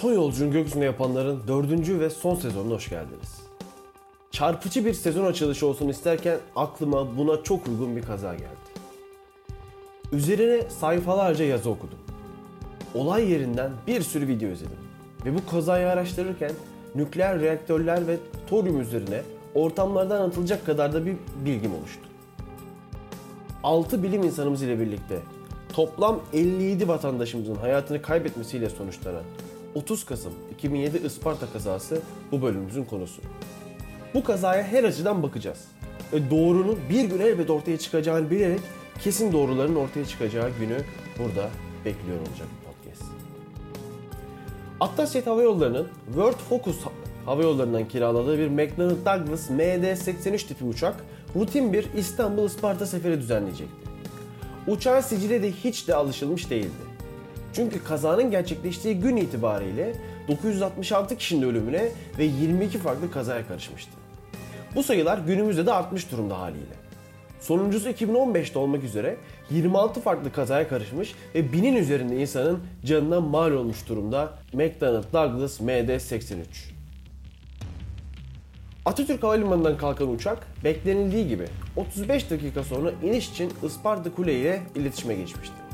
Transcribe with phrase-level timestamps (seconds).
[0.00, 3.40] son yolculuğunu gökyüzüne yapanların dördüncü ve son sezonuna hoş geldiniz.
[4.30, 8.70] Çarpıcı bir sezon açılışı olsun isterken aklıma buna çok uygun bir kaza geldi.
[10.12, 11.98] Üzerine sayfalarca yazı okudum.
[12.94, 14.78] Olay yerinden bir sürü video izledim.
[15.24, 16.52] Ve bu kazayı araştırırken
[16.94, 19.22] nükleer reaktörler ve toryum üzerine
[19.54, 22.02] ortamlardan atılacak kadar da bir bilgim oluştu.
[23.62, 25.18] 6 bilim insanımız ile birlikte
[25.72, 29.22] toplam 57 vatandaşımızın hayatını kaybetmesiyle sonuçlanan
[29.74, 32.00] 30 Kasım 2007 Isparta kazası
[32.32, 33.22] bu bölümümüzün konusu.
[34.14, 35.64] Bu kazaya her açıdan bakacağız.
[36.12, 38.60] Ve doğrunun bir gün elbet ortaya çıkacağını bilerek
[39.00, 40.76] kesin doğruların ortaya çıkacağı günü
[41.18, 41.50] burada
[41.84, 43.10] bekliyor olacak podcast.
[44.80, 46.76] Atlas Jet Hava Yolları'nın World Focus
[47.26, 51.04] Hava Yolları'ndan kiraladığı bir McDonnell Douglas MD-83 tipi uçak
[51.36, 53.90] rutin bir İstanbul-Isparta seferi düzenleyecekti.
[54.66, 56.89] Uçağın sicili de hiç de alışılmış değildi.
[57.52, 59.92] Çünkü kazanın gerçekleştiği gün itibariyle
[60.28, 63.90] 966 kişinin ölümüne ve 22 farklı kazaya karışmıştı.
[64.74, 66.80] Bu sayılar günümüzde de artmış durumda haliyle.
[67.40, 69.16] Sonuncusu 2015'te olmak üzere
[69.50, 76.36] 26 farklı kazaya karışmış ve binin üzerinde insanın canına mal olmuş durumda McDonnell Douglas MD-83.
[78.84, 81.44] Atatürk Havalimanı'ndan kalkan uçak beklenildiği gibi
[81.76, 85.69] 35 dakika sonra iniş için Isparta Kule ile iletişime geçmişti.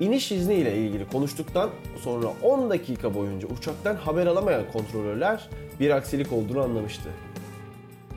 [0.00, 5.48] İniş izni ile ilgili konuştuktan sonra 10 dakika boyunca uçaktan haber alamayan kontrolörler
[5.80, 7.08] bir aksilik olduğunu anlamıştı.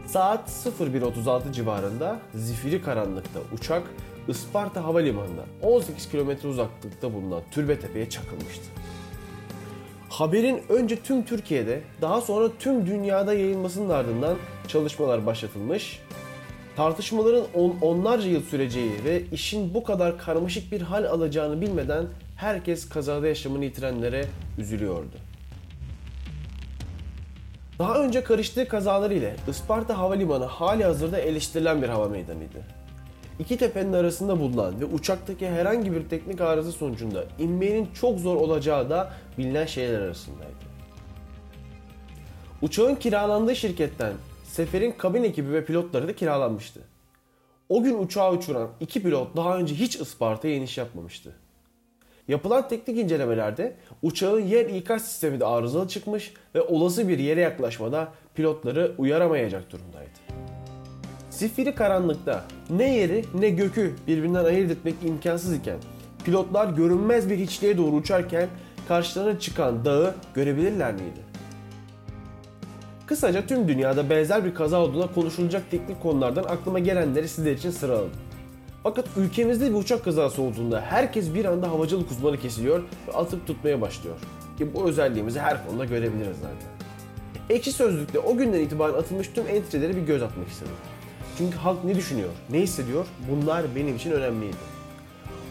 [0.08, 3.84] Saat 01.36 civarında zifiri karanlıkta uçak
[4.28, 8.64] Isparta Havalimanı'ndan 18 km uzaklıkta bulunan Türbetepe'ye çakılmıştı.
[10.10, 16.02] Haberin önce tüm Türkiye'de daha sonra tüm dünyada yayılmasının ardından çalışmalar başlatılmış.
[16.80, 22.90] Tartışmaların on, onlarca yıl süreceği ve işin bu kadar karmaşık bir hal alacağını bilmeden herkes
[22.90, 24.26] kazada yaşamını yitirenlere
[24.58, 25.16] üzülüyordu.
[27.80, 32.64] Daha önce karıştığı kazaları ile Isparta Havalimanı hali hazırda eleştirilen bir hava meydanıydı.
[33.40, 38.90] İki tepenin arasında bulunan ve uçaktaki herhangi bir teknik arıza sonucunda inmenin çok zor olacağı
[38.90, 40.70] da bilinen şeyler arasındaydı.
[42.62, 44.14] Uçağın kiralandığı şirketten
[44.50, 46.80] seferin kabin ekibi ve pilotları da kiralanmıştı.
[47.70, 51.36] O gün uçağı uçuran iki pilot daha önce hiç Isparta'ya iniş yapmamıştı.
[52.28, 58.12] Yapılan teknik incelemelerde uçağın yer ikaz sistemi de arızalı çıkmış ve olası bir yere yaklaşmada
[58.36, 60.10] pilotları uyaramayacak durumdaydı.
[61.30, 65.78] Zifiri karanlıkta ne yeri ne gökü birbirinden ayırt etmek imkansız iken
[66.26, 68.48] pilotlar görünmez bir hiçliğe doğru uçarken
[68.88, 71.29] karşılarına çıkan dağı görebilirler miydi?
[73.10, 78.12] Kısaca tüm dünyada benzer bir kaza olduğuna konuşulacak teknik konulardan aklıma gelenleri sizler için sıraladım.
[78.84, 83.82] Fakat ülkemizde bir uçak kazası olduğunda herkes bir anda havacılık uzmanı kesiliyor ve atıp tutmaya
[83.82, 84.16] başlıyor.
[84.58, 86.68] Ki bu özelliğimizi her konuda görebiliriz zaten.
[87.50, 90.76] Ekşi Sözlük'te o günden itibaren atılmış tüm entry'lere bir göz atmak istedim.
[91.38, 94.56] Çünkü halk ne düşünüyor, ne hissediyor bunlar benim için önemliydi.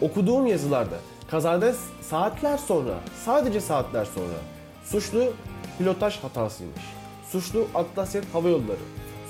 [0.01, 0.97] Okuduğum yazılarda
[1.31, 2.93] kazadan saatler sonra,
[3.25, 4.37] sadece saatler sonra
[4.85, 5.33] suçlu
[5.77, 6.98] pilotaj hatasıymış.
[7.31, 8.79] Suçlu Atlasya Hava Yolları,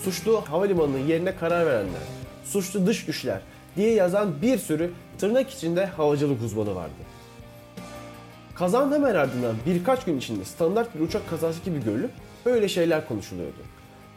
[0.04, 2.02] suçlu havalimanının yerine karar verenler,
[2.46, 3.42] suçlu dış güçler
[3.76, 6.94] diye yazan bir sürü tırnak içinde havacılık uzmanı vardı.
[8.56, 12.12] Kazanın hemen ardından birkaç gün içinde standart bir uçak kazası gibi görülüp
[12.46, 13.59] böyle şeyler konuşuluyordu.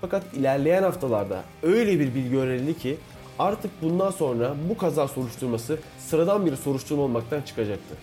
[0.00, 2.96] Fakat ilerleyen haftalarda öyle bir bilgi öğrenildi ki
[3.38, 7.94] artık bundan sonra bu kaza soruşturması sıradan bir soruşturma olmaktan çıkacaktı.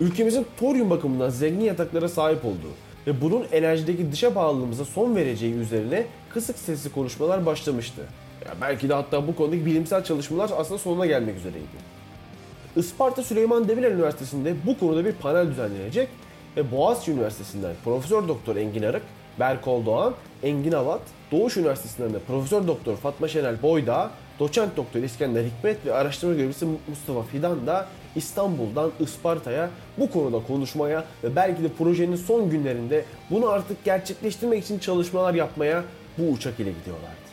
[0.00, 2.72] Ülkemizin toryum bakımından zengin yataklara sahip olduğu
[3.06, 8.02] ve bunun enerjideki dışa bağlılığımıza son vereceği üzerine kısık sesli konuşmalar başlamıştı.
[8.46, 11.94] Ya belki de hatta bu konudaki bilimsel çalışmalar aslında sonuna gelmek üzereydi.
[12.76, 16.08] Isparta Süleyman Demirel Üniversitesi'nde bu konuda bir panel düzenlenecek
[16.56, 19.02] ve Boğaziçi Üniversitesi'nden Profesör Doktor Engin Arık,
[19.40, 21.00] Berkol Doğan, Engin Avat,
[21.32, 24.10] Doğuş Üniversitesi'nden de Profesör Doktor Fatma Şenel Boydağ,
[24.40, 27.86] Doçent Doktor İskender Hikmet ve araştırma görevlisi Mustafa Fidan da
[28.16, 34.78] İstanbul'dan Isparta'ya bu konuda konuşmaya ve belki de projenin son günlerinde bunu artık gerçekleştirmek için
[34.78, 35.84] çalışmalar yapmaya
[36.18, 37.24] bu uçak ile gidiyorlardı.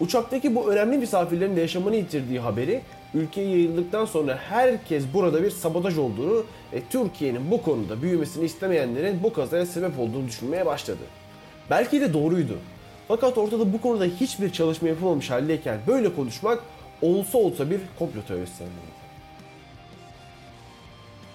[0.00, 2.80] Uçaktaki bu önemli misafirlerin de yaşamını yitirdiği haberi
[3.14, 9.32] ülkeye yayıldıktan sonra herkes burada bir sabotaj olduğunu ve Türkiye'nin bu konuda büyümesini istemeyenlerin bu
[9.32, 11.02] kazaya sebep olduğunu düşünmeye başladı.
[11.70, 12.58] Belki de doğruydu.
[13.08, 16.60] Fakat ortada bu konuda hiçbir çalışma yapılmamış haldeyken böyle konuşmak
[17.02, 18.64] olsa olsa bir komplo teorisi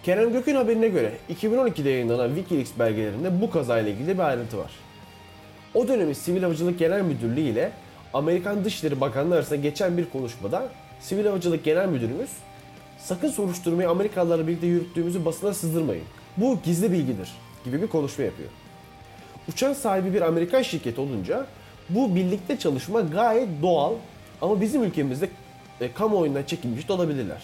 [0.03, 4.71] Kerem Gök'ün haberine göre 2012'de yayınlanan Wikileaks belgelerinde bu kazayla ilgili bir ayrıntı var.
[5.73, 7.71] O dönemin Sivil Havacılık Genel Müdürlüğü ile
[8.13, 10.69] Amerikan Dışişleri Bakanlığı arasında geçen bir konuşmada
[11.00, 12.29] Sivil Havacılık Genel Müdürümüz
[13.00, 16.03] sakın soruşturmayı Amerikalılarla birlikte yürüttüğümüzü basına sızdırmayın.
[16.38, 17.29] Bu gizli bilgidir
[17.65, 18.50] gibi bir konuşma yapıyor.
[19.50, 21.45] Uçağın sahibi bir Amerikan şirketi olunca
[21.95, 23.93] bu birlikte çalışma gayet doğal
[24.41, 25.29] ama bizim ülkemizde
[25.81, 27.43] e, kamuoyundan çekilmiş de olabilirler.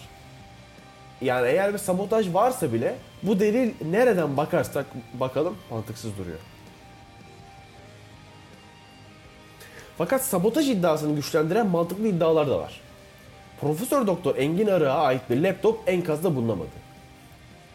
[1.21, 6.39] Yani eğer bir sabotaj varsa bile bu delil nereden bakarsak bakalım mantıksız duruyor.
[9.97, 12.81] Fakat sabotaj iddiasını güçlendiren mantıklı iddialar da var.
[13.61, 16.69] Profesör Doktor Engin Arık'a ait bir laptop enkazda bulunamadı.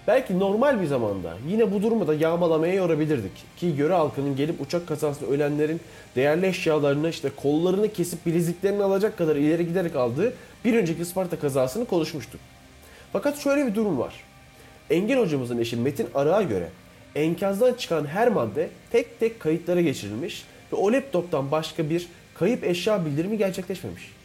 [0.06, 3.32] Belki normal bir zamanda yine bu durumu da yağmalamaya yorabilirdik.
[3.56, 5.80] Ki göre halkının gelip uçak kazasında ölenlerin
[6.16, 10.32] değerli eşyalarını işte kollarını kesip bileziklerini alacak kadar ileri giderek aldığı
[10.64, 12.40] bir önceki Isparta kazasını konuşmuştuk.
[13.12, 14.14] Fakat şöyle bir durum var.
[14.90, 16.68] Engin hocamızın eşi Metin Arık'a göre
[17.14, 23.04] enkazdan çıkan her madde tek tek kayıtlara geçirilmiş ve o laptoptan başka bir kayıp eşya
[23.06, 24.21] bildirimi gerçekleşmemiş.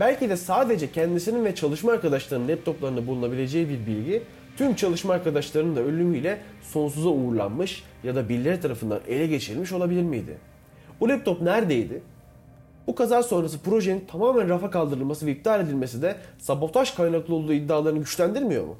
[0.00, 4.22] Belki de sadece kendisinin ve çalışma arkadaşlarının laptoplarında bulunabileceği bir bilgi
[4.56, 10.38] tüm çalışma arkadaşlarının da ölümüyle sonsuza uğurlanmış ya da birileri tarafından ele geçirilmiş olabilir miydi?
[11.00, 12.02] Bu laptop neredeydi?
[12.86, 17.98] Bu kaza sonrası projenin tamamen rafa kaldırılması ve iptal edilmesi de sabotaj kaynaklı olduğu iddialarını
[17.98, 18.76] güçlendirmiyor mu?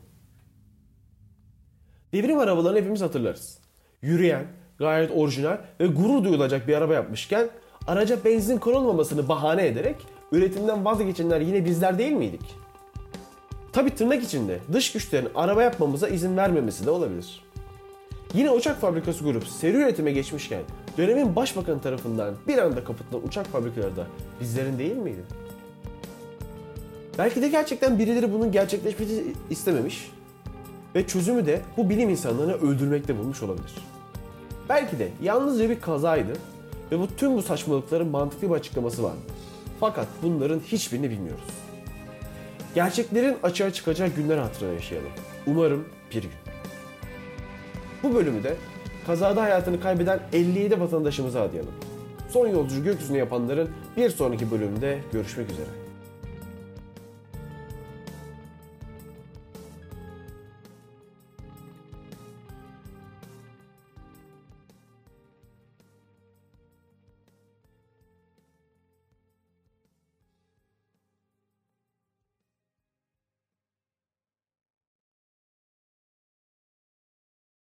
[2.13, 3.59] Devrim arabalarını hepimiz hatırlarız.
[4.03, 4.47] Yürüyen,
[4.79, 7.49] gayet orijinal ve gurur duyulacak bir araba yapmışken
[7.87, 9.97] araca benzin konulmamasını bahane ederek
[10.33, 12.55] üretimden vazgeçenler yine bizler değil miydik?
[13.73, 17.45] Tabi tırnak içinde dış güçlerin araba yapmamıza izin vermemesi de olabilir.
[18.35, 20.63] Yine uçak fabrikası grup seri üretime geçmişken
[20.99, 24.07] dönemin başbakanı tarafından bir anda kapatılan uçak fabrikaları da
[24.41, 25.21] bizlerin değil miydi?
[27.19, 30.11] Belki de gerçekten birileri bunun gerçekleşmesini istememiş
[30.95, 33.75] ve çözümü de bu bilim insanlarını öldürmekte bulmuş olabilir.
[34.69, 36.33] Belki de yalnızca bir kazaydı
[36.93, 39.19] ve bu tüm bu saçmalıkların mantıklı bir açıklaması vardı.
[39.81, 41.45] Fakat bunların hiçbirini bilmiyoruz.
[42.75, 45.11] Gerçeklerin açığa çıkacağı günler hatırına yaşayalım.
[45.47, 46.31] Umarım bir gün.
[48.03, 48.57] Bu bölümü de
[49.07, 51.75] kazada hayatını kaybeden 57 vatandaşımıza adayalım.
[52.31, 55.86] Son yolcu gökyüzüne yapanların bir sonraki bölümünde görüşmek üzere.